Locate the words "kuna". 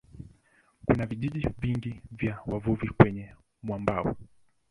0.85-1.05